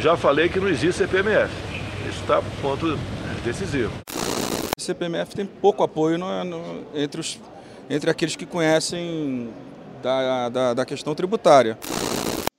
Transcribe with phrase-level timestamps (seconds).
[0.00, 1.52] Já falei que não existe CPMF.
[2.08, 2.96] Isso está ponto
[3.44, 3.92] decisivo.
[4.78, 7.40] O CPMF tem pouco apoio no, no, entre, os,
[7.90, 9.52] entre aqueles que conhecem
[10.00, 11.76] da, da, da questão tributária.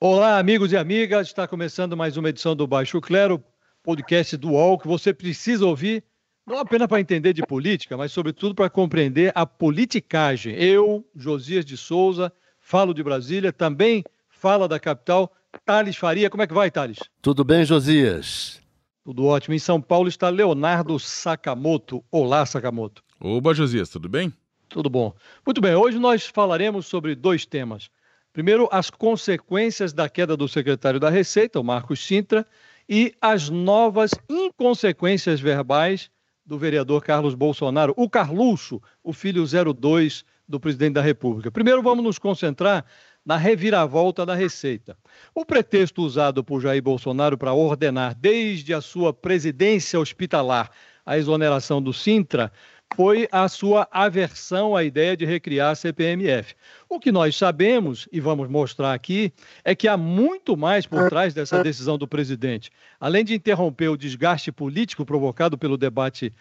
[0.02, 1.28] Olá, amigos e amigas.
[1.28, 3.42] Está começando mais uma edição do Baixo Clero,
[3.82, 6.04] podcast do UOL, que você precisa ouvir,
[6.46, 10.56] não apenas para entender de política, mas sobretudo para compreender a politicagem.
[10.56, 15.32] Eu, Josias de Souza, falo de Brasília, também fala da capital
[15.66, 16.30] Thales Faria.
[16.30, 17.00] Como é que vai, Thales?
[17.22, 18.62] Tudo bem, Josias?
[19.04, 19.56] Tudo ótimo.
[19.56, 22.04] Em São Paulo está Leonardo Sakamoto.
[22.12, 23.04] Olá, Sakamoto.
[23.20, 24.32] Oba, Josias, tudo bem?
[24.70, 25.14] Tudo bom.
[25.46, 27.90] Muito bem, hoje nós falaremos sobre dois temas.
[28.32, 32.46] Primeiro, as consequências da queda do secretário da Receita, o Marcos Sintra,
[32.88, 36.10] e as novas inconsequências verbais
[36.46, 41.52] do vereador Carlos Bolsonaro, o Carluxo, o filho 02 do presidente da República.
[41.52, 42.86] Primeiro, vamos nos concentrar
[43.30, 44.98] na reviravolta da Receita.
[45.36, 50.72] O pretexto usado por Jair Bolsonaro para ordenar, desde a sua presidência hospitalar,
[51.06, 52.52] a exoneração do Sintra
[52.96, 56.56] foi a sua aversão à ideia de recriar a CPMF.
[56.92, 59.32] O que nós sabemos, e vamos mostrar aqui,
[59.64, 62.72] é que há muito mais por trás dessa decisão do presidente.
[63.00, 66.34] Além de interromper o desgaste político provocado pelo debate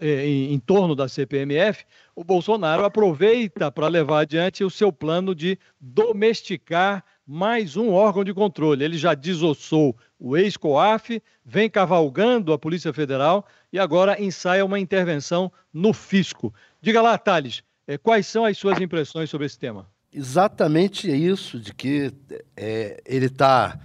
[0.00, 5.34] eh, em, em torno da CPMF, o Bolsonaro aproveita para levar adiante o seu plano
[5.34, 8.84] de domesticar mais um órgão de controle.
[8.84, 15.50] Ele já desossou o ex-COAF, vem cavalgando a Polícia Federal e agora ensaia uma intervenção
[15.72, 16.54] no fisco.
[16.80, 17.64] Diga lá, Thales,
[17.96, 19.88] quais são as suas impressões sobre esse tema?
[20.12, 22.12] Exatamente isso, de que
[22.56, 23.78] é, ele está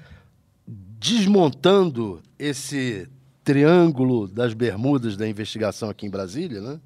[0.67, 3.07] desmontando esse
[3.43, 6.79] triângulo das bermudas da investigação aqui em Brasília, né?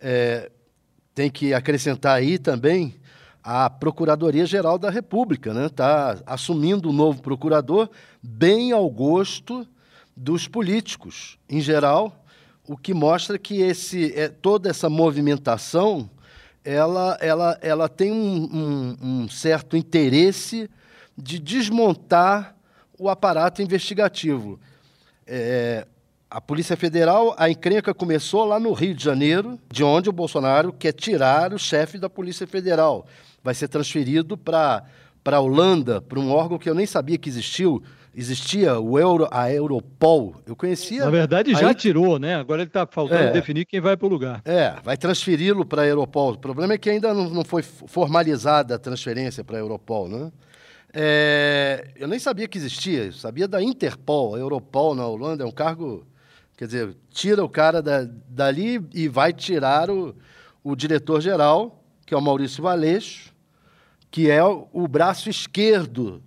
[0.00, 0.50] É,
[1.14, 2.94] tem que acrescentar aí também
[3.42, 5.66] a Procuradoria-Geral da República, né?
[5.66, 7.90] Está assumindo um novo procurador
[8.22, 9.66] bem ao gosto
[10.16, 12.24] dos políticos em geral,
[12.66, 16.10] o que mostra que esse, é, toda essa movimentação
[16.64, 20.68] ela, ela, ela tem um, um, um certo interesse
[21.16, 22.54] de desmontar
[22.98, 24.60] o aparato investigativo.
[25.26, 25.86] É,
[26.30, 30.72] a Polícia Federal, a encrenca começou lá no Rio de Janeiro, de onde o Bolsonaro
[30.72, 33.06] quer tirar o chefe da Polícia Federal.
[33.42, 34.84] Vai ser transferido para
[35.24, 37.82] a Holanda, para um órgão que eu nem sabia que existiu,
[38.14, 40.34] existia o Euro, a Europol.
[40.46, 41.04] Eu conhecia.
[41.04, 41.74] Na verdade, já aí...
[41.74, 42.36] tirou, né?
[42.36, 44.42] Agora ele está faltando é, definir quem vai para o lugar.
[44.44, 46.32] É, vai transferi-lo para a Europol.
[46.32, 50.32] O problema é que ainda não, não foi formalizada a transferência para a Europol, né?
[50.92, 55.46] É, eu nem sabia que existia, eu sabia da Interpol, a Europol na Holanda é
[55.46, 56.04] um cargo.
[56.56, 60.14] Quer dizer, tira o cara da, dali e vai tirar o,
[60.62, 63.32] o diretor-geral, que é o Maurício Valeixo,
[64.10, 66.22] que é o, o braço esquerdo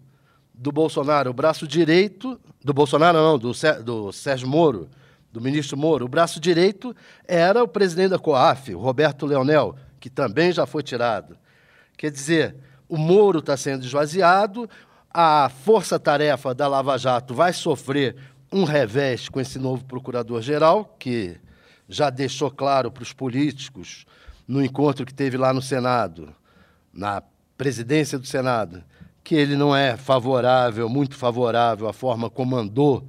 [0.64, 3.52] do Bolsonaro, o braço direito do Bolsonaro não, do,
[3.84, 4.90] do Sérgio Moro,
[5.30, 6.96] do ministro Moro, o braço direito
[7.28, 11.38] era o presidente da COAF, Roberto Leonel, que também já foi tirado.
[11.98, 12.56] Quer dizer,
[12.88, 14.70] o Moro está sendo esvaziado,
[15.14, 18.16] a força-tarefa da Lava Jato vai sofrer
[18.50, 21.36] um revés com esse novo procurador-geral, que
[21.90, 24.06] já deixou claro para os políticos
[24.48, 26.34] no encontro que teve lá no Senado,
[26.94, 27.22] na
[27.58, 28.82] presidência do Senado,
[29.24, 33.08] que ele não é favorável, muito favorável à forma como andou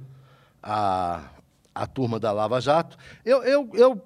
[0.63, 1.29] a,
[1.73, 2.97] a turma da Lava Jato.
[3.25, 4.01] Eu, eu, eu,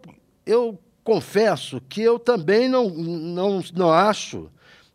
[0.46, 4.50] eu confesso que eu também não, não, não acho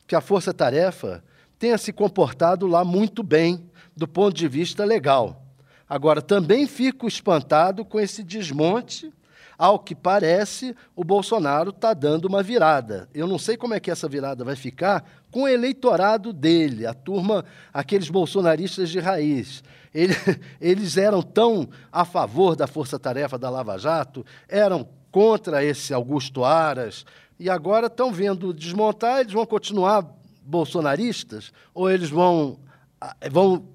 [0.06, 1.22] que a Força Tarefa
[1.58, 3.64] tenha se comportado lá muito bem
[3.96, 5.40] do ponto de vista legal.
[5.88, 9.12] Agora, também fico espantado com esse desmonte
[9.58, 13.08] ao que parece, o Bolsonaro está dando uma virada.
[13.14, 16.94] Eu não sei como é que essa virada vai ficar com o eleitorado dele, a
[16.94, 19.62] turma, aqueles bolsonaristas de raiz.
[19.92, 20.14] Ele,
[20.60, 27.04] eles eram tão a favor da força-tarefa da Lava Jato, eram contra esse Augusto Aras,
[27.38, 30.08] e agora estão vendo desmontar, eles vão continuar
[30.42, 32.58] bolsonaristas ou eles vão,
[33.00, 33.73] ah, vão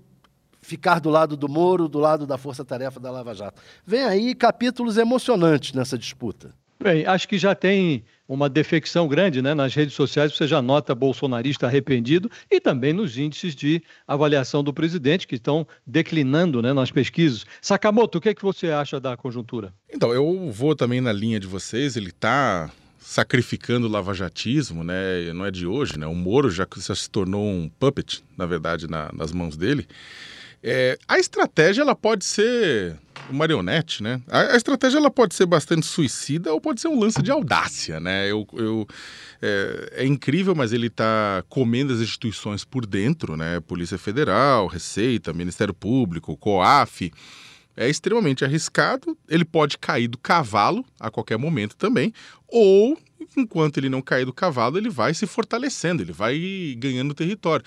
[0.69, 3.60] ficar do lado do Moro, do lado da Força Tarefa da Lava Jato.
[3.86, 6.54] Vem aí capítulos emocionantes nessa disputa.
[6.81, 9.54] Bem, acho que já tem uma defecção grande né?
[9.54, 14.74] nas redes sociais, você já nota bolsonarista arrependido e também nos índices de avaliação do
[14.74, 17.45] presidente, que estão declinando né, nas pesquisas.
[17.62, 19.74] Sakamoto, o que, é que você acha da conjuntura?
[19.92, 25.33] Então, eu vou também na linha de vocês, ele está sacrificando o lavajatismo, né?
[25.33, 26.06] Não é de hoje, né?
[26.06, 29.88] O Moro já, já se tornou um puppet, na verdade, na, nas mãos dele.
[30.61, 32.97] É, a estratégia ela pode ser
[33.31, 34.21] marionete, né?
[34.27, 38.00] A, a, estratégia ela pode ser bastante suicida ou pode ser um lance de audácia,
[38.00, 38.29] né?
[38.29, 38.88] Eu, eu
[39.41, 43.59] é, é, incrível, mas ele está comendo as instituições por dentro, né?
[43.61, 47.11] Polícia Federal, Receita, Ministério Público, COAF.
[47.77, 49.17] É extremamente arriscado.
[49.29, 52.13] Ele pode cair do cavalo a qualquer momento também,
[52.47, 52.97] ou
[53.38, 57.63] enquanto ele não cair do cavalo, ele vai se fortalecendo, ele vai ganhando território.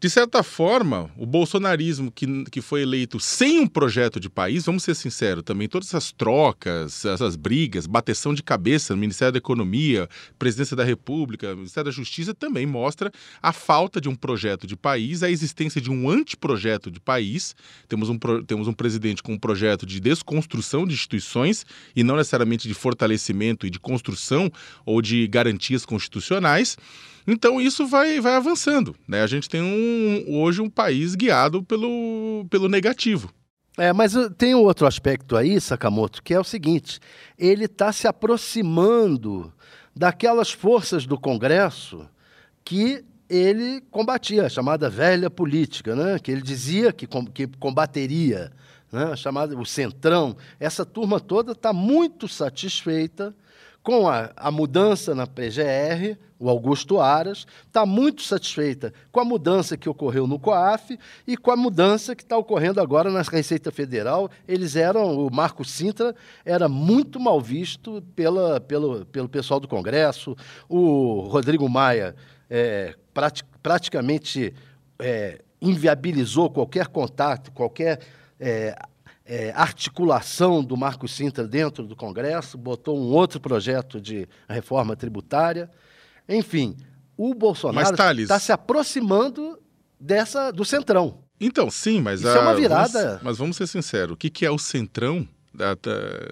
[0.00, 4.82] De certa forma, o bolsonarismo que, que foi eleito sem um projeto de país, vamos
[4.82, 10.08] ser sinceros, também todas essas trocas, essas brigas, bateção de cabeça no Ministério da Economia,
[10.38, 13.12] Presidência da República, Ministério da Justiça, também mostra
[13.42, 17.54] a falta de um projeto de país, a existência de um anteprojeto de país.
[17.86, 22.66] Temos um, temos um presidente com um projeto de desconstrução de instituições e não necessariamente
[22.66, 24.50] de fortalecimento e de construção
[24.86, 26.78] ou de garantias constitucionais.
[27.26, 28.94] Então isso vai, vai avançando.
[29.06, 29.22] Né?
[29.22, 33.32] A gente tem um, hoje um país guiado pelo, pelo negativo.
[33.78, 36.98] É, mas uh, tem outro aspecto aí, Sakamoto, que é o seguinte:
[37.38, 39.52] ele está se aproximando
[39.94, 42.06] daquelas forças do Congresso
[42.64, 46.18] que ele combatia, a chamada velha política, né?
[46.18, 48.50] que ele dizia que, que combateria,
[48.92, 49.14] né?
[49.14, 50.36] chamada, o centrão.
[50.58, 53.34] Essa turma toda está muito satisfeita
[53.82, 59.76] com a, a mudança na PGR, o Augusto Aras, está muito satisfeita com a mudança
[59.76, 64.30] que ocorreu no COAF e com a mudança que está ocorrendo agora na Receita Federal.
[64.48, 70.34] Eles eram, o Marco Sintra era muito mal visto pela, pelo, pelo pessoal do Congresso,
[70.66, 72.16] o Rodrigo Maia
[72.48, 74.54] é, prati, praticamente
[74.98, 78.00] é, inviabilizou qualquer contato, qualquer
[78.38, 78.74] é,
[79.26, 85.70] é, articulação do Marco Sintra dentro do Congresso, botou um outro projeto de reforma tributária.
[86.30, 86.76] Enfim,
[87.16, 89.58] o Bolsonaro está se aproximando
[89.98, 91.18] dessa do centrão.
[91.40, 93.02] Então, sim, mas Isso a, é uma virada.
[93.06, 95.26] Vamos, mas vamos ser sinceros, o que, que é o centrão?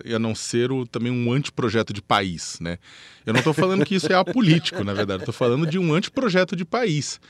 [0.05, 2.79] e a não ser o, também um anteprojeto de país, né?
[3.27, 6.55] Eu não estou falando que isso é apolítico, na verdade, estou falando de um anteprojeto
[6.55, 7.21] de país,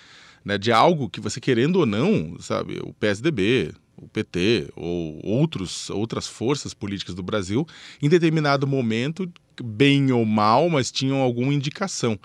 [0.44, 0.58] né?
[0.58, 6.26] De algo que você querendo ou não, sabe, o PSDB, o PT ou outros, outras
[6.26, 7.66] forças políticas do Brasil,
[8.02, 9.30] em determinado momento,
[9.62, 12.18] bem ou mal, mas tinham alguma indicação.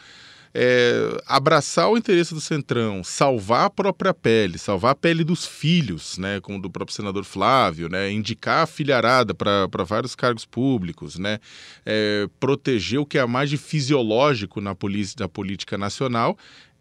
[0.55, 6.17] É, abraçar o interesse do Centrão, salvar a própria pele, salvar a pele dos filhos,
[6.19, 11.39] né, como do próprio senador Flávio, né, indicar a filharada para vários cargos públicos, né,
[11.83, 16.37] é, proteger o que é mais de fisiológico na, polícia, política nacional,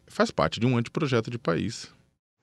[0.07, 1.91] faz parte de um anteprojeto de país.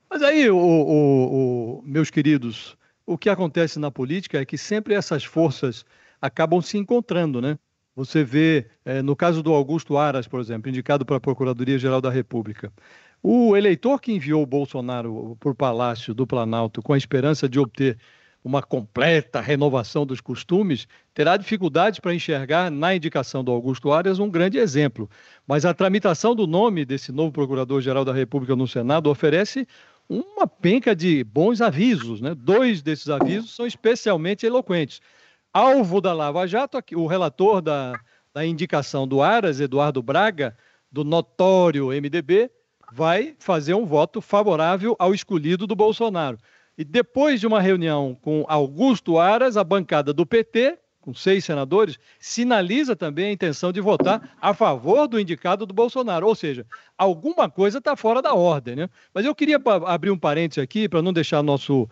[0.09, 4.95] Mas aí, o, o, o, meus queridos, o que acontece na política é que sempre
[4.95, 5.85] essas forças
[6.19, 7.57] acabam se encontrando, né?
[7.99, 12.09] Você vê, é, no caso do Augusto Aras, por exemplo, indicado para a Procuradoria-Geral da
[12.09, 12.71] República,
[13.21, 17.59] o eleitor que enviou o Bolsonaro para o Palácio do Planalto com a esperança de
[17.59, 17.97] obter
[18.41, 24.29] uma completa renovação dos costumes, terá dificuldades para enxergar na indicação do Augusto Aras um
[24.29, 25.09] grande exemplo.
[25.45, 29.67] Mas a tramitação do nome desse novo Procurador-Geral da República no Senado oferece
[30.07, 32.21] uma penca de bons avisos.
[32.21, 32.33] Né?
[32.33, 35.01] Dois desses avisos são especialmente eloquentes.
[35.53, 37.99] Alvo da Lava Jato, o relator da,
[38.33, 40.55] da indicação do Aras, Eduardo Braga,
[40.91, 42.51] do notório MDB,
[42.91, 46.37] vai fazer um voto favorável ao escolhido do Bolsonaro.
[46.77, 51.97] E depois de uma reunião com Augusto Aras, a bancada do PT, com seis senadores,
[52.19, 56.27] sinaliza também a intenção de votar a favor do indicado do Bolsonaro.
[56.27, 56.65] Ou seja,
[56.97, 58.75] alguma coisa está fora da ordem.
[58.75, 58.89] Né?
[59.13, 61.89] Mas eu queria abrir um parênteses aqui, para não deixar nosso,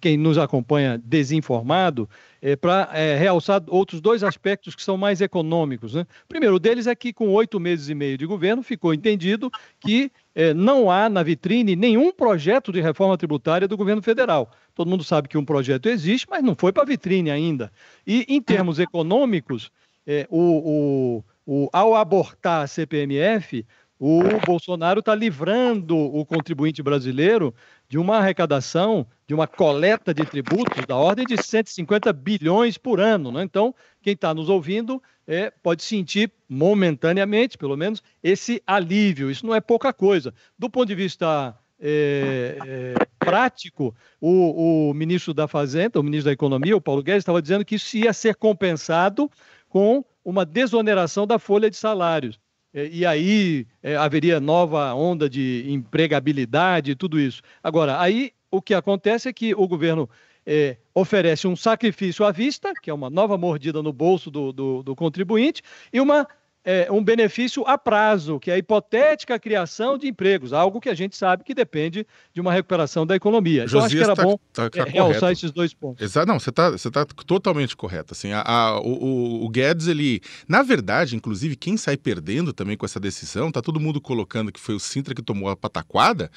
[0.00, 2.08] quem nos acompanha desinformado,
[2.42, 5.94] é, para é, realçar outros dois aspectos que são mais econômicos.
[5.94, 6.06] Né?
[6.28, 10.52] Primeiro, deles é que, com oito meses e meio de governo, ficou entendido que é,
[10.52, 14.50] não há na vitrine nenhum projeto de reforma tributária do governo federal.
[14.74, 17.72] Todo mundo sabe que um projeto existe, mas não foi para a vitrine ainda.
[18.06, 19.70] E, em termos econômicos,
[20.06, 23.64] é, o, o, o, ao abortar a CPMF,
[23.98, 27.54] o Bolsonaro está livrando o contribuinte brasileiro
[27.90, 33.32] de uma arrecadação, de uma coleta de tributos da ordem de 150 bilhões por ano.
[33.32, 33.42] Né?
[33.42, 39.28] Então, quem está nos ouvindo é, pode sentir momentaneamente, pelo menos, esse alívio.
[39.28, 40.32] Isso não é pouca coisa.
[40.56, 46.32] Do ponto de vista é, é, prático, o, o, ministro da Fazenda, o ministro da
[46.32, 49.28] Economia, o Paulo Guedes, estava dizendo que isso ia ser compensado
[49.68, 52.38] com uma desoneração da folha de salários.
[52.72, 57.42] E aí é, haveria nova onda de empregabilidade e tudo isso.
[57.62, 60.08] Agora, aí o que acontece é que o governo
[60.46, 64.82] é, oferece um sacrifício à vista, que é uma nova mordida no bolso do, do,
[64.82, 65.62] do contribuinte,
[65.92, 66.26] e uma
[66.64, 70.94] é, um benefício a prazo, que é a hipotética criação de empregos, algo que a
[70.94, 73.64] gente sabe que depende de uma recuperação da economia.
[73.64, 76.04] Então, acho que era tá, bom tá, tá é, realçar esses dois pontos.
[76.04, 78.12] Exato, não, você está você tá totalmente correto.
[78.12, 82.84] Assim, a, a, o, o, Guedes, ele, na verdade, inclusive, quem sai perdendo também com
[82.84, 86.30] essa decisão, tá todo mundo colocando que foi o Sintra que tomou a pataquada,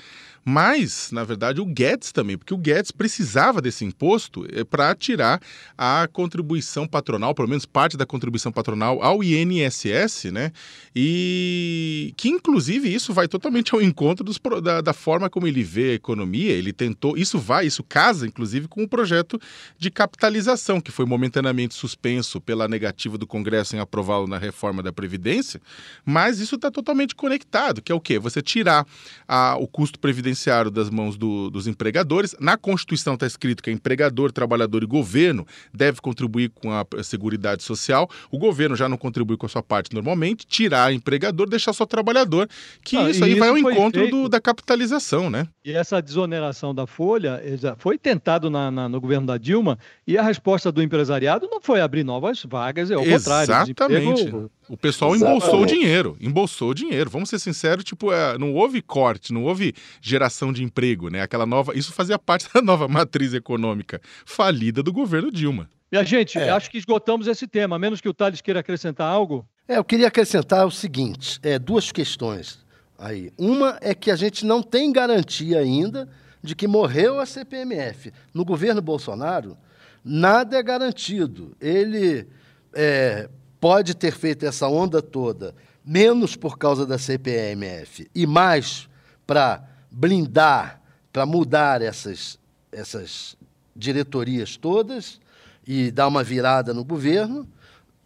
[0.45, 5.41] mas, na verdade, o Guedes também, porque o Guedes precisava desse imposto é, para tirar
[5.77, 10.51] a contribuição patronal, pelo menos parte da contribuição patronal ao INSS né?
[10.95, 15.91] E que, inclusive, isso vai totalmente ao encontro dos, da, da, forma como ele vê
[15.91, 16.51] a economia.
[16.51, 17.17] Ele tentou.
[17.17, 19.39] Isso vai, isso casa, inclusive, com o projeto
[19.77, 24.93] de capitalização, que foi momentaneamente suspenso pela negativa do Congresso em aprová-lo na reforma da
[24.93, 25.61] Previdência.
[26.05, 28.19] Mas isso está totalmente conectado, que é o quê?
[28.19, 28.85] Você tirar
[29.27, 32.35] a, o custo previdenciário das mãos do, dos empregadores.
[32.39, 37.63] Na Constituição está escrito que é empregador, trabalhador e governo deve contribuir com a Seguridade
[37.63, 38.09] Social.
[38.31, 42.49] O governo já não contribui com a sua parte normalmente, tirar empregador, deixar só trabalhador,
[42.83, 45.47] que ah, isso aí isso vai ao encontro do, da capitalização, né?
[45.63, 47.41] E essa desoneração da folha
[47.77, 51.79] foi tentado na, na, no governo da Dilma e a resposta do empresariado não foi
[51.79, 53.53] abrir novas vagas, é o contrário.
[53.53, 54.33] Exatamente.
[54.69, 55.45] O pessoal Exatamente.
[55.45, 57.09] embolsou o dinheiro, embolsou o dinheiro.
[57.09, 61.21] Vamos ser sinceros, tipo, é, não houve corte, não houve geração de emprego, né?
[61.21, 65.69] Aquela nova, isso fazia parte da nova matriz econômica falida do governo Dilma.
[65.93, 66.49] Minha gente, é.
[66.49, 69.47] acho que esgotamos esse tema, a menos que o Thales queira acrescentar algo.
[69.67, 72.59] É, eu queria acrescentar o seguinte: é, duas questões
[72.97, 73.31] aí.
[73.37, 76.09] Uma é que a gente não tem garantia ainda
[76.41, 78.11] de que morreu a CPMF.
[78.33, 79.57] No governo Bolsonaro,
[80.03, 81.55] nada é garantido.
[81.61, 82.27] Ele
[82.73, 83.29] é,
[83.59, 85.55] pode ter feito essa onda toda,
[85.85, 88.89] menos por causa da CPMF e mais
[89.25, 90.81] para blindar,
[91.13, 92.37] para mudar essas,
[92.69, 93.37] essas
[93.73, 95.21] diretorias todas
[95.65, 97.47] e dar uma virada no governo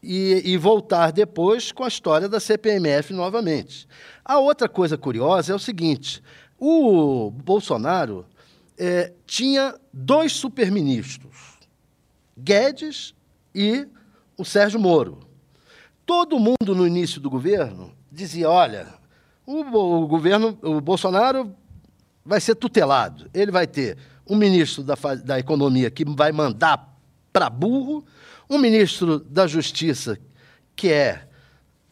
[0.02, 3.88] e, e, voltar depois com a história da CPMF novamente.
[4.24, 6.22] A outra coisa curiosa é o seguinte:
[6.60, 8.26] o Bolsonaro
[8.78, 11.58] é, tinha dois superministros,
[12.38, 13.14] Guedes
[13.54, 13.88] e
[14.38, 15.20] o Sérgio Moro.
[16.06, 18.88] Todo mundo no início do governo dizia: olha,
[19.46, 21.56] o, o governo, o Bolsonaro
[22.24, 23.30] vai ser tutelado.
[23.34, 23.98] Ele vai ter
[24.30, 26.96] um ministro da, da Economia que vai mandar
[27.32, 28.06] para burro
[28.50, 30.18] um ministro da Justiça
[30.76, 31.28] que é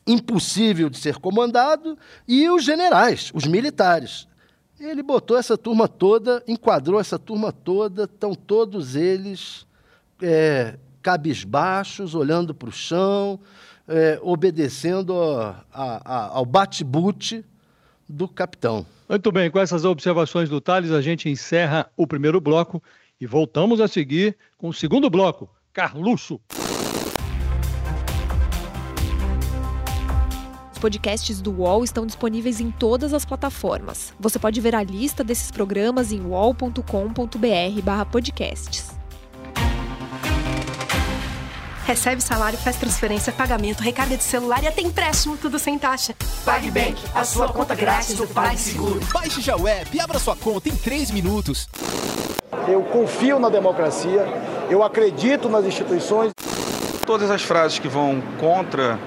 [0.08, 1.98] impossível de ser comandado
[2.28, 4.28] e os generais, os militares.
[4.80, 9.66] Ele botou essa turma toda, enquadrou essa turma toda, estão todos eles
[10.22, 13.40] é, cabisbaixos, olhando para o chão,
[13.88, 17.44] é, obedecendo a, a, a, ao bate-bute
[18.08, 18.86] do capitão.
[19.08, 22.82] Muito bem, com essas observações do Thales, a gente encerra o primeiro bloco
[23.20, 25.50] e voltamos a seguir com o segundo bloco.
[25.76, 26.40] Carluxo.
[30.72, 34.14] Os podcasts do UOL estão disponíveis em todas as plataformas.
[34.18, 38.96] Você pode ver a lista desses programas em uol.com.br/podcasts.
[41.86, 46.16] Recebe salário, faz transferência, pagamento, recarga de celular e até empréstimo, tudo sem taxa.
[46.46, 49.02] PagBank, a sua conta grátis do PagSeguro.
[49.14, 51.68] Baixe já o app e abra sua conta em 3 minutos.
[52.66, 54.26] Eu confio na democracia,
[54.70, 56.32] eu acredito nas instituições.
[57.06, 59.00] Todas as frases que vão contra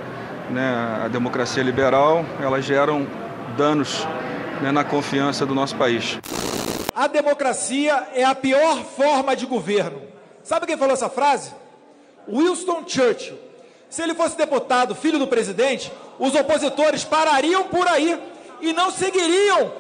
[0.50, 3.07] né, a democracia liberal, elas geram
[3.57, 4.07] danos
[4.62, 6.19] né, na confiança do nosso país.
[6.95, 10.03] A democracia é a pior forma de governo.
[10.43, 11.53] Sabe quem falou essa frase?
[12.29, 13.38] Winston Churchill.
[13.88, 18.21] Se ele fosse deputado, filho do presidente, os opositores parariam por aí
[18.61, 19.73] e não seguiriam,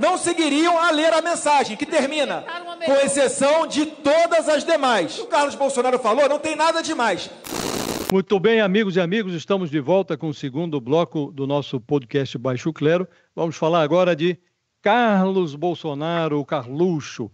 [0.00, 2.44] não seguiriam a ler a mensagem, que termina,
[2.84, 5.18] com exceção de todas as demais.
[5.18, 7.30] O Carlos Bolsonaro falou, não tem nada demais.
[8.12, 12.38] Muito bem, amigos e amigos, estamos de volta com o segundo bloco do nosso podcast
[12.38, 13.08] Baixo Clero.
[13.34, 14.38] Vamos falar agora de
[14.80, 17.30] Carlos Bolsonaro, o Carluxo.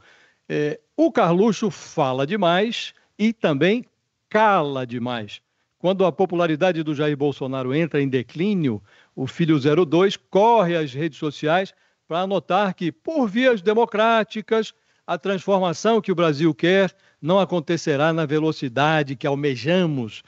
[0.48, 3.84] É, o Carluxo fala demais e também
[4.30, 5.42] cala demais.
[5.78, 8.80] Quando a popularidade do Jair Bolsonaro entra em declínio,
[9.14, 11.74] o filho 02 corre às redes sociais
[12.06, 14.74] para anotar que, por vias democráticas,
[15.06, 20.22] a transformação que o Brasil quer não acontecerá na velocidade que almejamos.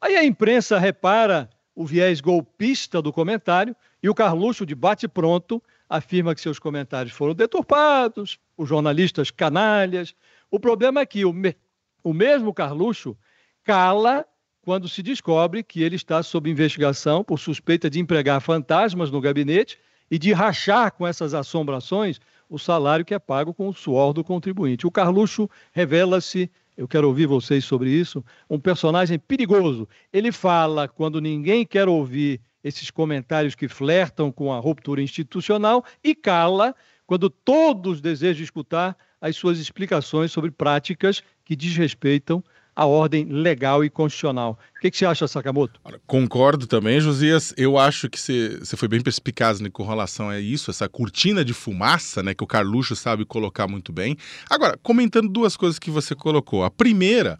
[0.00, 6.34] Aí a imprensa repara o viés golpista do comentário e o Carluxo, de bate-pronto, afirma
[6.34, 10.14] que seus comentários foram deturpados, os jornalistas canalhas.
[10.50, 11.54] O problema é que o, me...
[12.02, 13.16] o mesmo Carluxo
[13.62, 14.24] cala
[14.66, 19.78] quando se descobre que ele está sob investigação por suspeita de empregar fantasmas no gabinete
[20.10, 22.20] e de rachar com essas assombrações
[22.50, 24.84] o salário que é pago com o suor do contribuinte.
[24.84, 29.88] O Carluxo revela-se, eu quero ouvir vocês sobre isso, um personagem perigoso.
[30.12, 36.12] Ele fala quando ninguém quer ouvir esses comentários que flertam com a ruptura institucional e
[36.12, 36.74] cala
[37.06, 42.42] quando todos desejam escutar as suas explicações sobre práticas que desrespeitam
[42.76, 44.58] a ordem legal e constitucional.
[44.76, 45.80] O que, que você acha, Sakamoto?
[46.06, 47.54] Concordo também, Josias.
[47.56, 51.54] Eu acho que você, foi bem perspicaz né, com relação a isso, essa cortina de
[51.54, 54.18] fumaça né, que o Carluxo sabe colocar muito bem.
[54.50, 56.64] Agora, comentando duas coisas que você colocou.
[56.64, 57.38] A primeira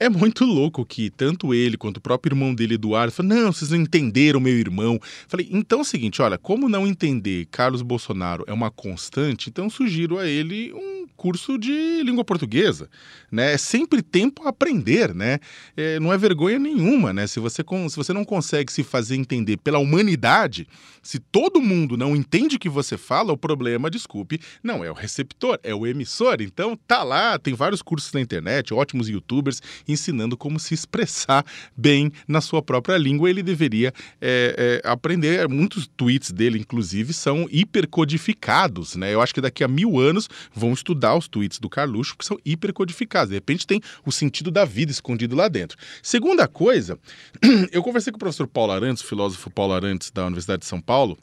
[0.00, 3.70] é muito louco que tanto ele quanto o próprio irmão dele, Eduardo, falam: não, vocês
[3.70, 4.98] não entenderam meu irmão.
[5.28, 9.68] Falei, então é o seguinte: olha, como não entender Carlos Bolsonaro é uma constante, então
[9.68, 12.88] sugiro a ele um curso de língua portuguesa,
[13.30, 13.52] né?
[13.52, 15.38] É sempre tempo a aprender, né?
[15.76, 17.26] É, não é vergonha nenhuma, né?
[17.26, 20.66] Se você, se você não consegue se fazer entender pela humanidade,
[21.02, 24.94] se todo mundo não entende o que você fala, o problema, desculpe, não é o
[24.94, 26.38] receptor, é o emissor.
[26.40, 29.60] Então tá lá, tem vários cursos na internet, ótimos youtubers
[29.92, 31.44] ensinando como se expressar
[31.76, 33.30] bem na sua própria língua.
[33.30, 35.48] Ele deveria é, é, aprender.
[35.48, 39.12] Muitos tweets dele, inclusive, são hipercodificados, né?
[39.12, 42.38] Eu acho que daqui a mil anos vão estudar os tweets do Carluxo, porque são
[42.44, 43.30] hipercodificados.
[43.30, 45.76] De repente tem o sentido da vida escondido lá dentro.
[46.02, 46.98] Segunda coisa,
[47.72, 51.18] eu conversei com o professor Paulo Arantes, filósofo Paulo Arantes da Universidade de São Paulo,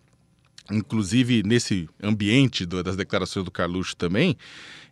[0.72, 4.38] inclusive nesse ambiente do, das declarações do Carluxo também,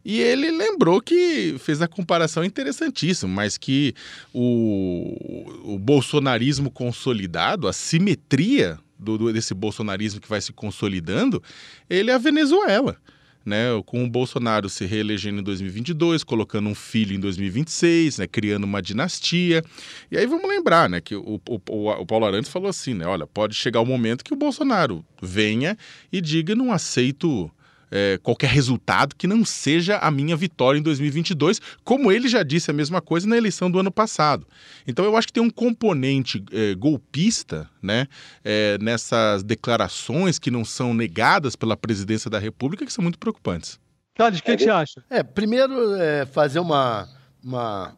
[0.03, 3.95] e ele lembrou que fez a comparação interessantíssima, mas que
[4.31, 11.41] o, o bolsonarismo consolidado, a simetria do, do, desse bolsonarismo que vai se consolidando,
[11.89, 12.95] ele é a Venezuela
[13.45, 18.63] né, com o Bolsonaro se reelegendo em 2022, colocando um filho em 2026, né, criando
[18.63, 19.63] uma dinastia.
[20.11, 21.59] E aí vamos lembrar, né, que o, o,
[21.91, 25.77] o Paulo Arantes falou assim, né, olha, pode chegar o momento que o Bolsonaro venha
[26.11, 27.51] e diga não aceito
[27.95, 32.69] é, qualquer resultado que não seja a minha vitória em 2022, como ele já disse
[32.69, 34.45] a mesma coisa na eleição do ano passado.
[34.85, 38.05] Então eu acho que tem um componente é, golpista né,
[38.43, 43.79] é, nessas declarações que não são negadas pela presidência da República que são muito preocupantes.
[44.13, 45.03] Carlos, o que, que, você acha?
[45.09, 47.07] É, primeiro, é, fazer uma,
[47.41, 47.95] uma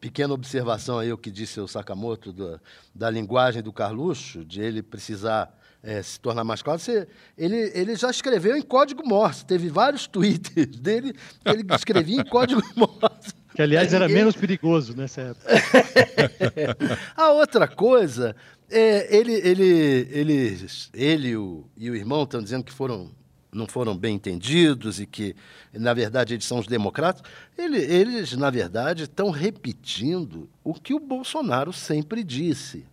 [0.00, 2.60] pequena observação aí, o que disse o Sakamoto, da,
[2.92, 5.56] da linguagem do Carluxo, de ele precisar
[5.86, 7.06] é, se tornar mais claro, você,
[7.38, 9.46] ele, ele já escreveu em código Morse.
[9.46, 13.32] Teve vários tweets dele que ele escrevia em código Morse.
[13.54, 15.48] Que, aliás, era menos perigoso nessa época.
[17.16, 18.34] A outra coisa,
[18.68, 23.14] é, ele, ele, ele, ele o, e o irmão estão dizendo que foram
[23.52, 25.34] não foram bem entendidos e que,
[25.72, 27.22] na verdade, eles são os democratas,
[27.56, 32.84] ele, eles, na verdade, estão repetindo o que o Bolsonaro sempre disse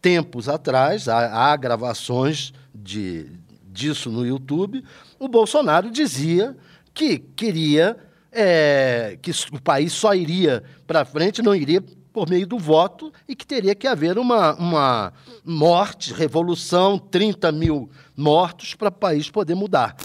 [0.00, 3.30] tempos atrás, há, há gravações de,
[3.64, 4.84] disso no YouTube,
[5.18, 6.56] o Bolsonaro dizia
[6.94, 7.96] que queria
[8.32, 11.82] é, que o país só iria para frente, não iria
[12.12, 15.12] por meio do voto e que teria que haver uma, uma
[15.44, 19.96] morte, revolução, 30 mil mortos para o país poder mudar.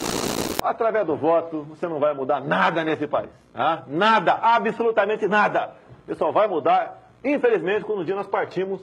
[0.62, 3.30] Através do voto, você não vai mudar nada nesse país.
[3.52, 3.84] Tá?
[3.88, 5.72] Nada, absolutamente nada.
[6.08, 8.82] Isso só vai mudar, infelizmente, quando um dia nós partimos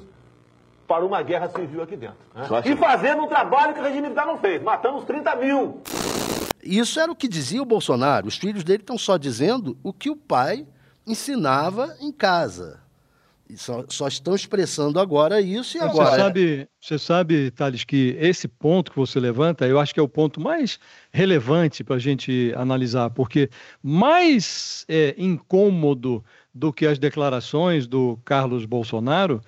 [0.91, 2.17] para uma guerra civil aqui dentro.
[2.35, 2.43] Né?
[2.65, 5.81] E fazendo um trabalho que o regime militar não fez, matando os 30 mil.
[6.61, 8.27] Isso era o que dizia o Bolsonaro.
[8.27, 10.67] Os filhos dele estão só dizendo o que o pai
[11.07, 12.81] ensinava em casa.
[13.55, 16.11] Só, só, estão expressando agora isso e agora.
[16.11, 20.03] Você sabe, você sabe, Thales, que esse ponto que você levanta, eu acho que é
[20.03, 20.79] o ponto mais
[21.13, 23.49] relevante para a gente analisar, porque
[23.81, 29.41] mais é, incômodo do que as declarações do Carlos Bolsonaro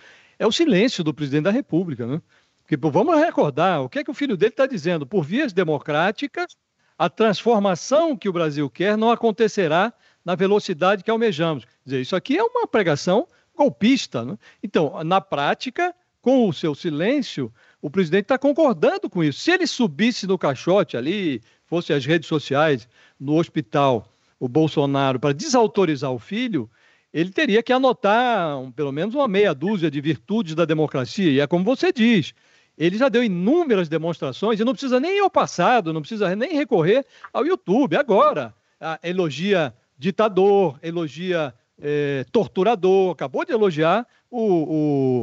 [0.42, 2.04] é o silêncio do presidente da República.
[2.04, 2.20] Né?
[2.62, 5.06] Porque, vamos recordar, o que é que o filho dele está dizendo?
[5.06, 6.56] Por vias democráticas,
[6.98, 9.92] a transformação que o Brasil quer não acontecerá
[10.24, 11.64] na velocidade que almejamos.
[11.64, 14.24] Quer dizer, isso aqui é uma pregação golpista.
[14.24, 14.36] Né?
[14.62, 19.38] Então, na prática, com o seu silêncio, o presidente está concordando com isso.
[19.38, 25.32] Se ele subisse no caixote ali, fosse as redes sociais, no hospital, o Bolsonaro, para
[25.32, 26.68] desautorizar o filho,
[27.12, 31.30] ele teria que anotar um, pelo menos uma meia dúzia de virtudes da democracia.
[31.30, 32.32] E é como você diz,
[32.76, 36.54] ele já deu inúmeras demonstrações e não precisa nem ir ao passado, não precisa nem
[36.54, 37.96] recorrer ao YouTube.
[37.96, 38.54] Agora,
[39.02, 44.40] elogia ditador, elogia é, torturador, acabou de elogiar o,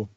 [0.01, 0.09] o,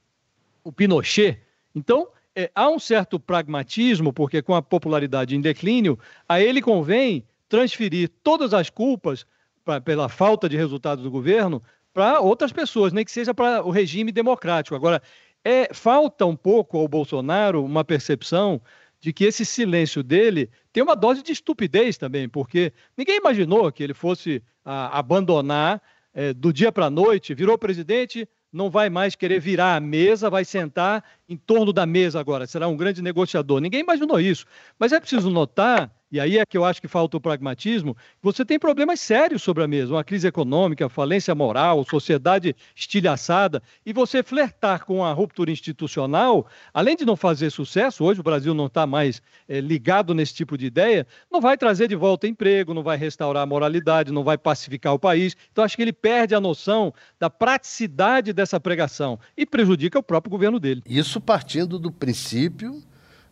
[0.65, 1.41] o Pinochet.
[1.75, 7.25] Então, é, há um certo pragmatismo, porque com a popularidade em declínio, a ele convém
[7.49, 9.27] transferir todas as culpas
[9.65, 13.71] pra, pela falta de resultados do governo para outras pessoas, nem que seja para o
[13.71, 14.75] regime democrático.
[14.75, 15.03] Agora,
[15.45, 18.61] é, falta um pouco ao Bolsonaro uma percepção
[19.01, 23.83] de que esse silêncio dele tem uma dose de estupidez também, porque ninguém imaginou que
[23.83, 25.83] ele fosse a, abandonar
[26.15, 30.31] é, do dia para a noite, virou presidente, não vai mais querer virar a mesa,
[30.31, 33.61] vai sentar em torno da mesa agora, será um grande negociador.
[33.61, 34.47] Ninguém imaginou isso.
[34.79, 37.97] Mas é preciso notar e aí é que eu acho que falta o pragmatismo.
[38.23, 43.95] Você tem problemas sérios sobre a mesa, uma crise econômica, falência moral, sociedade estilhaçada, e
[43.95, 48.67] você flertar com a ruptura institucional, além de não fazer sucesso, hoje o Brasil não
[48.67, 52.83] está mais é, ligado nesse tipo de ideia, não vai trazer de volta emprego, não
[52.83, 55.35] vai restaurar a moralidade, não vai pacificar o país.
[55.51, 60.31] Então acho que ele perde a noção da praticidade dessa pregação e prejudica o próprio
[60.31, 60.83] governo dele.
[60.87, 62.83] Isso partindo do princípio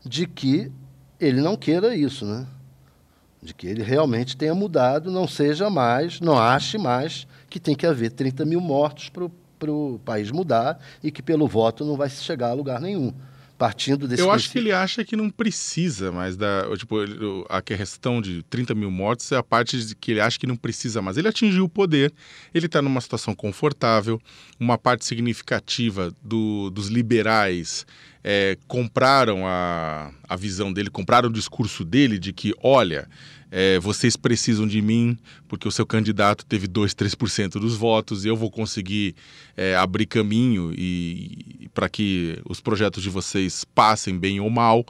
[0.02, 0.72] de que
[1.20, 2.46] ele não queira isso, né?
[3.42, 7.86] De que ele realmente tenha mudado, não seja mais, não ache mais que tem que
[7.86, 12.48] haver 30 mil mortos para o país mudar e que pelo voto não vai chegar
[12.50, 13.12] a lugar nenhum.
[13.58, 14.32] Partindo desse Eu princípio.
[14.36, 16.64] acho que ele acha que não precisa mais da.
[16.78, 16.96] Tipo,
[17.46, 20.56] a questão de 30 mil mortos é a parte de que ele acha que não
[20.56, 21.18] precisa mais.
[21.18, 22.10] Ele atingiu o poder,
[22.54, 24.18] ele está numa situação confortável,
[24.58, 27.84] uma parte significativa do, dos liberais
[28.22, 33.08] é, compraram a, a visão dele, compraram o discurso dele de que, olha,
[33.50, 38.28] é, vocês precisam de mim porque o seu candidato teve 2, 3% dos votos e
[38.28, 39.14] eu vou conseguir
[39.56, 44.84] é, abrir caminho e, e para que os projetos de vocês passem bem ou mal.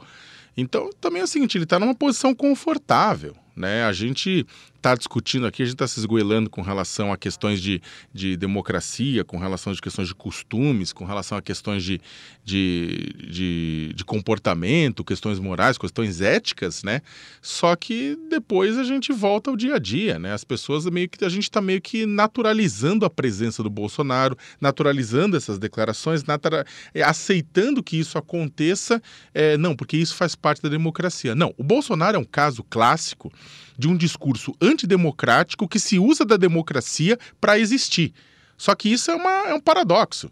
[0.55, 3.35] Então, também é o seguinte, ele está numa posição confortável.
[3.55, 3.83] Né?
[3.83, 4.45] A gente
[4.81, 7.79] está discutindo aqui, a gente está se esgoelando com relação a questões de,
[8.11, 12.01] de democracia, com relação a questões de costumes, com relação a questões de,
[12.43, 17.01] de, de, de, comportamento, questões morais, questões éticas, né?
[17.41, 20.33] Só que depois a gente volta ao dia a dia, né?
[20.33, 25.37] As pessoas meio que a gente está meio que naturalizando a presença do Bolsonaro, naturalizando
[25.37, 26.65] essas declarações, natura,
[27.05, 28.99] aceitando que isso aconteça,
[29.31, 31.35] é, não, porque isso faz parte da democracia.
[31.35, 33.31] Não, o Bolsonaro é um caso clássico
[33.81, 38.13] de um discurso antidemocrático que se usa da democracia para existir.
[38.55, 40.31] Só que isso é, uma, é um paradoxo.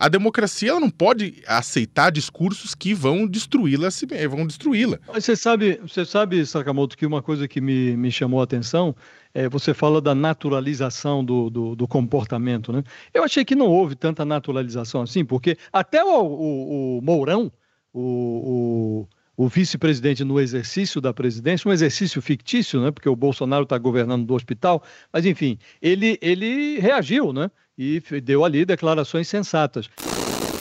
[0.00, 3.88] A democracia ela não pode aceitar discursos que vão destruí-la,
[4.28, 4.98] vão destruí-la.
[5.14, 8.94] Você sabe, você sabe, Sakamoto, que uma coisa que me, me chamou a atenção
[9.32, 12.82] é você fala da naturalização do, do, do, comportamento, né?
[13.14, 17.52] Eu achei que não houve tanta naturalização assim, porque até o, o, o Mourão,
[17.92, 19.08] o, o
[19.38, 24.26] o vice-presidente no exercício da presidência, um exercício fictício, né, porque o Bolsonaro está governando
[24.26, 27.48] do hospital, mas enfim, ele, ele reagiu né,
[27.78, 29.88] e deu ali declarações sensatas.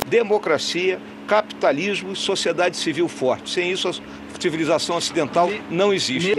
[0.07, 3.49] Democracia, capitalismo e sociedade civil forte.
[3.49, 3.93] Sem isso, a
[4.39, 6.33] civilização ocidental não existe.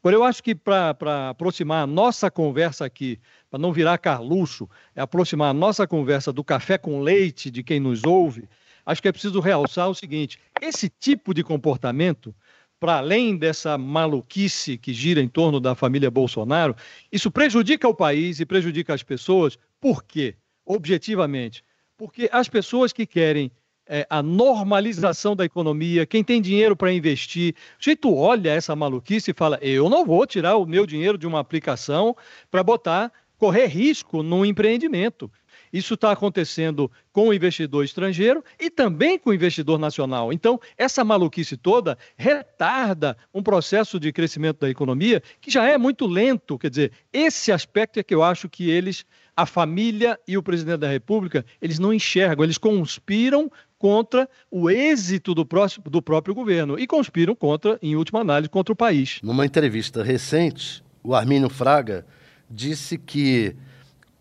[0.00, 3.18] Agora, eu acho que para aproximar a nossa conversa aqui,
[3.50, 7.80] para não virar carluxo, é aproximar a nossa conversa do café com leite de quem
[7.80, 8.48] nos ouve,
[8.84, 12.34] acho que é preciso realçar o seguinte: esse tipo de comportamento,
[12.78, 16.74] para além dessa maluquice que gira em torno da família Bolsonaro,
[17.10, 19.58] isso prejudica o país e prejudica as pessoas.
[19.80, 20.34] Por quê?
[20.64, 21.64] Objetivamente.
[21.96, 23.52] Porque as pessoas que querem
[23.86, 29.30] é, a normalização da economia, quem tem dinheiro para investir, o jeito olha essa maluquice
[29.30, 32.16] e fala: eu não vou tirar o meu dinheiro de uma aplicação
[32.50, 35.30] para botar, correr risco num empreendimento.
[35.72, 40.32] Isso está acontecendo com o investidor estrangeiro e também com o investidor nacional.
[40.32, 46.06] Então, essa maluquice toda retarda um processo de crescimento da economia que já é muito
[46.06, 46.58] lento.
[46.58, 49.06] Quer dizer, esse aspecto é que eu acho que eles,
[49.36, 55.34] a família e o presidente da República, eles não enxergam, eles conspiram contra o êxito
[55.34, 59.18] do, próximo, do próprio governo e conspiram contra, em última análise, contra o país.
[59.22, 62.06] Numa entrevista recente, o Armínio Fraga
[62.48, 63.56] disse que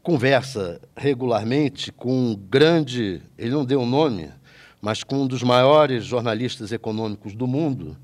[0.04, 4.32] conversa regularmente com um grande, ele não deu o nome,
[4.82, 7.96] mas com um dos maiores jornalistas econômicos do mundo,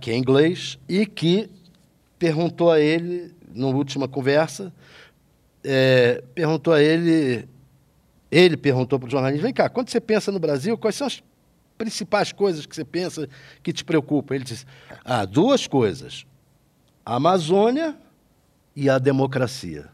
[0.00, 1.50] que é inglês, e que
[2.18, 4.72] perguntou a ele, na última conversa,
[5.64, 7.48] é, perguntou a ele,
[8.30, 11.22] ele perguntou para o jornalista, vem cá, quando você pensa no Brasil, quais são as
[11.78, 13.26] principais coisas que você pensa
[13.62, 14.34] que te preocupam?
[14.34, 14.66] Ele disse,
[15.02, 16.26] ah, duas coisas,
[17.04, 17.96] a Amazônia
[18.76, 19.88] e a democracia.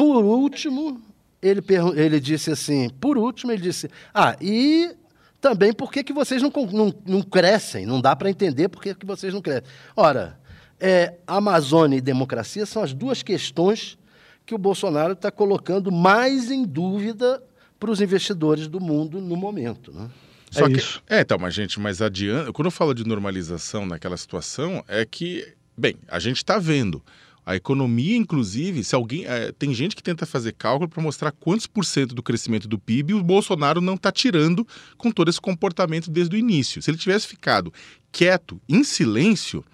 [0.00, 0.98] Por último,
[1.42, 1.60] ele,
[1.94, 4.96] ele disse assim, por último, ele disse, ah, e
[5.42, 7.84] também por que, que vocês não, não, não crescem?
[7.84, 9.64] Não dá para entender por que, que vocês não crescem.
[9.94, 10.40] Ora,
[10.80, 13.98] é, Amazônia e democracia são as duas questões
[14.46, 17.42] que o Bolsonaro está colocando mais em dúvida
[17.78, 19.92] para os investidores do mundo no momento.
[19.92, 20.08] Né?
[20.50, 21.02] Só é que, isso.
[21.10, 22.50] É, então, mas gente, mas adianta.
[22.54, 27.02] Quando eu falo de normalização naquela situação, é que, bem, a gente está vendo
[27.44, 29.24] A economia, inclusive, se alguém.
[29.26, 32.78] É, tem gente que tenta fazer cálculo para mostrar quantos por cento do crescimento do
[32.78, 36.82] PIB o Bolsonaro não está tirando com todo esse comportamento desde o início.
[36.82, 37.72] Se ele tivesse ficado
[38.12, 39.64] quieto, em silêncio,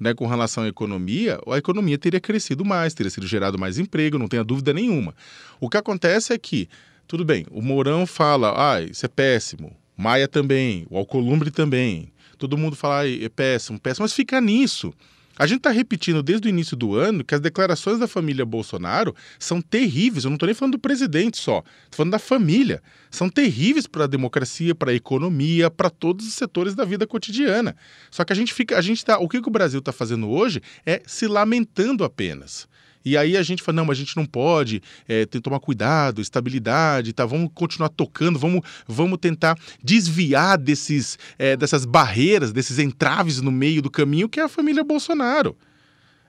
[0.00, 4.18] né, com relação à economia, a economia teria crescido mais, teria sido gerado mais emprego,
[4.18, 5.14] não tenha dúvida nenhuma.
[5.58, 6.68] O que acontece é que,
[7.06, 12.58] tudo bem, o Mourão fala, ah, isso é péssimo, Maia também, o Alcolumbre também, todo
[12.58, 14.92] mundo fala, ah, é péssimo, péssimo, mas fica nisso.
[15.38, 19.14] A gente está repetindo desde o início do ano que as declarações da família Bolsonaro
[19.38, 20.24] são terríveis.
[20.24, 22.82] Eu não estou nem falando do presidente só, estou falando da família.
[23.10, 27.76] São terríveis para a democracia, para a economia, para todos os setores da vida cotidiana.
[28.10, 30.30] Só que a gente fica, a gente tá, o que, que o Brasil está fazendo
[30.30, 32.66] hoje é se lamentando apenas.
[33.06, 35.60] E aí a gente fala, não, mas a gente não pode, é, tem que tomar
[35.60, 37.24] cuidado, estabilidade, tá?
[37.24, 43.80] Vamos continuar tocando, vamos, vamos tentar desviar desses, é, dessas barreiras, desses entraves no meio
[43.80, 45.56] do caminho que é a família Bolsonaro.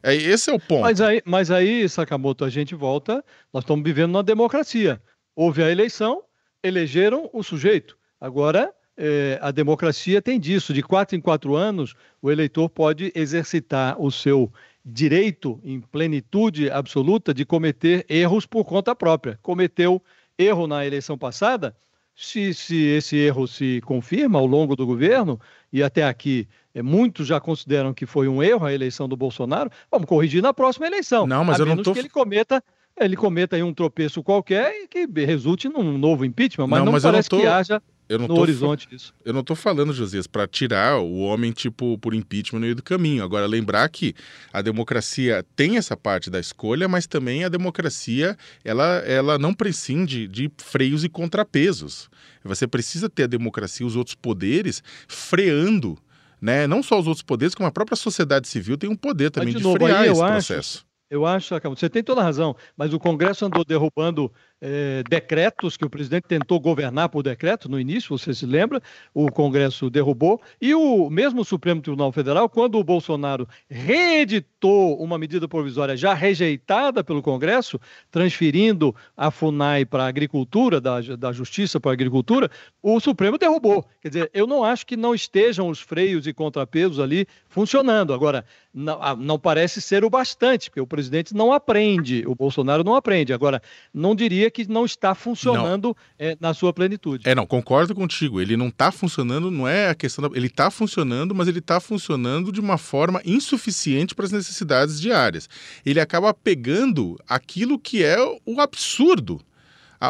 [0.03, 0.83] É, esse é o ponto.
[0.83, 5.01] Mas aí, mas aí, Sakamoto, a gente volta, nós estamos vivendo numa democracia.
[5.35, 6.21] Houve a eleição,
[6.63, 7.97] elegeram o sujeito.
[8.21, 10.73] Agora, é, a democracia tem disso.
[10.73, 14.51] De quatro em quatro anos, o eleitor pode exercitar o seu
[14.89, 19.37] direito em plenitude absoluta de cometer erros por conta própria.
[19.41, 20.01] Cometeu
[20.37, 21.75] erro na eleição passada,
[22.15, 25.39] se, se esse erro se confirma ao longo do governo,
[25.71, 29.69] e até aqui é, muitos já consideram que foi um erro a eleição do Bolsonaro,
[29.91, 31.27] vamos corrigir na próxima eleição.
[31.27, 31.93] Não, mas a eu menos não tô...
[31.93, 32.63] que ele cometa
[32.99, 36.93] ele cometa aí um tropeço qualquer e que resulte num novo impeachment, mas não, não
[36.93, 37.39] mas parece tô...
[37.39, 39.13] que haja eu não no horizonte isso.
[39.25, 42.83] Eu não estou falando, Josias, para tirar o homem tipo por impeachment no meio do
[42.83, 43.23] caminho.
[43.23, 44.13] Agora lembrar que
[44.53, 50.27] a democracia tem essa parte da escolha, mas também a democracia ela, ela não prescinde
[50.27, 52.09] de freios e contrapesos.
[52.43, 55.97] Você precisa ter a democracia, os outros poderes freando
[56.39, 56.67] né?
[56.67, 59.57] Não só os outros poderes, como a própria sociedade civil tem um poder também de,
[59.57, 60.85] de novo, frear esse acho, processo.
[61.09, 65.85] Eu acho, você tem toda a razão, mas o Congresso andou derrubando é, decretos que
[65.85, 68.81] o presidente tentou governar por decreto no início, você se lembra?
[69.13, 70.41] O Congresso derrubou.
[70.59, 77.03] E o mesmo Supremo Tribunal Federal, quando o Bolsonaro reeditou uma medida provisória já rejeitada
[77.03, 82.49] pelo Congresso, transferindo a FUNAI para a agricultura, da, da Justiça para a agricultura,
[82.81, 83.85] o Supremo derrubou.
[84.01, 88.13] Quer dizer, eu não acho que não estejam os freios e contrapesos ali funcionando.
[88.13, 88.45] Agora,
[88.77, 93.33] não, não parece ser o bastante, porque o presidente não aprende, o Bolsonaro não aprende.
[93.33, 93.59] Agora,
[93.91, 97.27] não diria que não está funcionando é, na sua plenitude.
[97.27, 98.39] É, não, concordo contigo.
[98.39, 100.29] Ele não está funcionando, não é a questão.
[100.29, 100.37] Da...
[100.37, 105.49] Ele está funcionando, mas ele está funcionando de uma forma insuficiente para as necessidades diárias.
[105.83, 109.41] Ele acaba pegando aquilo que é o absurdo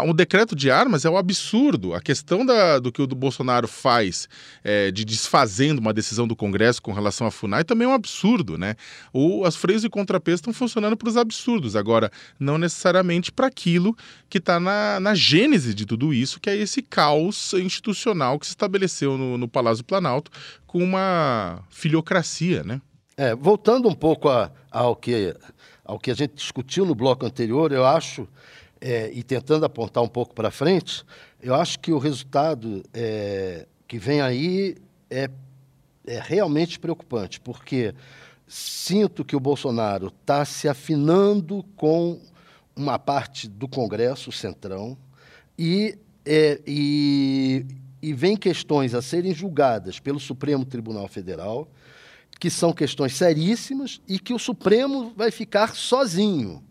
[0.03, 1.93] um decreto de armas é um absurdo.
[1.93, 4.27] A questão da, do que o do Bolsonaro faz
[4.63, 8.57] é, de desfazendo uma decisão do Congresso com relação à FUNAI também é um absurdo,
[8.57, 8.75] né?
[9.13, 13.95] O, as freios e contrapesos estão funcionando para os absurdos, agora não necessariamente para aquilo
[14.29, 18.51] que está na, na gênese de tudo isso, que é esse caos institucional que se
[18.51, 20.31] estabeleceu no, no Palácio Planalto
[20.65, 22.81] com uma filiocracia, né?
[23.15, 25.35] É, voltando um pouco a, ao, que,
[25.83, 28.27] ao que a gente discutiu no bloco anterior, eu acho
[28.79, 31.03] é, e tentando apontar um pouco para frente,
[31.41, 34.75] eu acho que o resultado é, que vem aí
[35.09, 35.29] é,
[36.05, 37.93] é realmente preocupante, porque
[38.47, 42.19] sinto que o Bolsonaro está se afinando com
[42.75, 44.97] uma parte do Congresso, o Centrão,
[45.57, 47.65] e, é, e,
[48.01, 51.67] e vem questões a serem julgadas pelo Supremo Tribunal Federal,
[52.39, 56.63] que são questões seríssimas e que o Supremo vai ficar sozinho.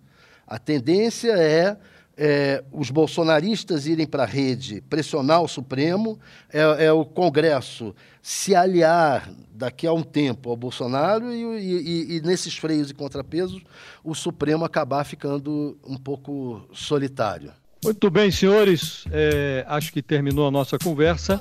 [0.47, 1.77] A tendência é
[2.17, 6.19] é, os bolsonaristas irem para a rede pressionar o Supremo,
[6.51, 12.21] é, é, o Congresso se aliar daqui a um tempo ao Bolsonaro e, e, e,
[12.23, 13.63] nesses freios e contrapesos
[14.03, 17.53] o Supremo acabar ficando um pouco solitário.
[17.85, 19.05] Muito bem, senhores.
[19.13, 21.41] É, acho que terminou a nossa conversa.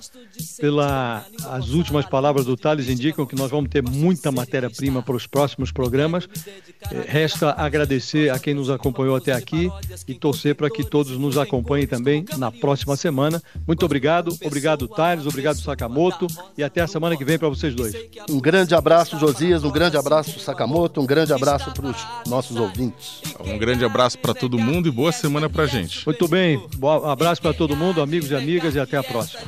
[0.60, 5.26] Pela as últimas palavras do Thales indicam que nós vamos ter muita matéria-prima para os
[5.26, 6.28] próximos programas.
[6.92, 9.70] É, resta agradecer a quem nos acompanhou até aqui
[10.08, 13.42] e torcer para que todos nos acompanhem também na próxima semana.
[13.68, 14.38] Muito obrigado.
[14.44, 15.26] Obrigado, Thales.
[15.26, 16.28] Obrigado, Sakamoto.
[16.58, 17.96] E até a semana que vem para vocês dois.
[18.30, 19.64] Um grande abraço, Josias.
[19.64, 21.02] Um grande abraço, Sakamoto.
[21.02, 23.22] Um grande abraço para os nossos ouvintes.
[23.40, 26.06] Um grande abraço para todo mundo e boa semana para gente.
[26.06, 26.62] Muito bem bem.
[26.82, 29.42] Um abraço para todo mundo, amigos e amigas, e até a próxima.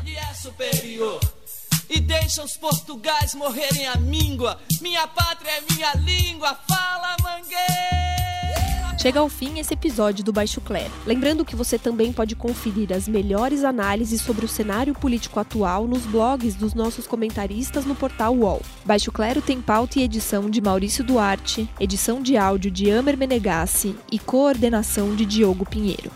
[2.07, 4.57] Deixa os portugais morrerem a míngua.
[4.79, 6.57] Minha pátria é minha língua.
[6.65, 8.97] Fala, mangueira!
[8.97, 10.91] Chega ao fim esse episódio do Baixo Clero.
[11.05, 16.05] Lembrando que você também pode conferir as melhores análises sobre o cenário político atual nos
[16.05, 18.61] blogs dos nossos comentaristas no portal UOL.
[18.85, 23.93] Baixo Clero tem pauta e edição de Maurício Duarte, edição de áudio de Amer Menegassi
[24.09, 26.09] e coordenação de Diogo Pinheiro.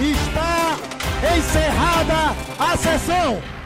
[0.00, 0.76] Está
[1.36, 3.57] encerrada a sessão!